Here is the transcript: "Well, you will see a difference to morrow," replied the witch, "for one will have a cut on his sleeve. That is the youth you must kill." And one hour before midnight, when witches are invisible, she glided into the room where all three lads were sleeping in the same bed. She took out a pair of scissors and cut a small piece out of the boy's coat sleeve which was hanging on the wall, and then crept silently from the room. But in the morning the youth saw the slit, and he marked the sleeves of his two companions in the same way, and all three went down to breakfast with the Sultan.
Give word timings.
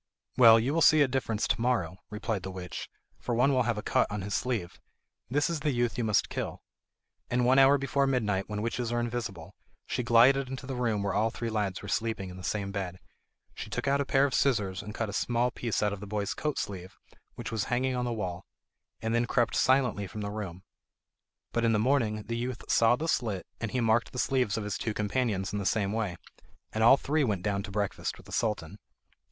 "Well, 0.35 0.59
you 0.59 0.73
will 0.73 0.81
see 0.81 1.03
a 1.03 1.07
difference 1.07 1.47
to 1.47 1.61
morrow," 1.61 1.97
replied 2.09 2.41
the 2.41 2.49
witch, 2.49 2.89
"for 3.19 3.35
one 3.35 3.53
will 3.53 3.61
have 3.69 3.77
a 3.77 3.83
cut 3.83 4.09
on 4.09 4.23
his 4.23 4.33
sleeve. 4.33 4.79
That 5.29 5.47
is 5.47 5.59
the 5.59 5.69
youth 5.69 5.95
you 5.95 6.03
must 6.03 6.27
kill." 6.27 6.63
And 7.29 7.45
one 7.45 7.59
hour 7.59 7.77
before 7.77 8.07
midnight, 8.07 8.49
when 8.49 8.63
witches 8.63 8.91
are 8.91 8.99
invisible, 8.99 9.53
she 9.85 10.01
glided 10.01 10.49
into 10.49 10.65
the 10.65 10.73
room 10.75 11.03
where 11.03 11.13
all 11.13 11.29
three 11.29 11.51
lads 11.51 11.83
were 11.83 11.87
sleeping 11.87 12.31
in 12.31 12.37
the 12.37 12.43
same 12.43 12.71
bed. 12.71 12.97
She 13.53 13.69
took 13.69 13.87
out 13.87 14.01
a 14.01 14.03
pair 14.05 14.25
of 14.25 14.33
scissors 14.33 14.81
and 14.81 14.95
cut 14.95 15.07
a 15.07 15.13
small 15.13 15.51
piece 15.51 15.83
out 15.83 15.93
of 15.93 15.99
the 15.99 16.07
boy's 16.07 16.33
coat 16.33 16.57
sleeve 16.57 16.97
which 17.35 17.51
was 17.51 17.65
hanging 17.65 17.95
on 17.95 18.05
the 18.05 18.11
wall, 18.11 18.47
and 19.03 19.13
then 19.13 19.27
crept 19.27 19.55
silently 19.55 20.07
from 20.07 20.21
the 20.21 20.31
room. 20.31 20.63
But 21.51 21.63
in 21.63 21.73
the 21.73 21.77
morning 21.77 22.23
the 22.23 22.35
youth 22.37 22.63
saw 22.71 22.95
the 22.95 23.07
slit, 23.07 23.45
and 23.59 23.69
he 23.69 23.81
marked 23.81 24.13
the 24.13 24.17
sleeves 24.17 24.57
of 24.57 24.63
his 24.63 24.79
two 24.79 24.95
companions 24.95 25.53
in 25.53 25.59
the 25.59 25.63
same 25.63 25.91
way, 25.93 26.15
and 26.73 26.83
all 26.83 26.97
three 26.97 27.23
went 27.23 27.43
down 27.43 27.61
to 27.61 27.69
breakfast 27.71 28.17
with 28.17 28.25
the 28.25 28.31
Sultan. 28.31 28.79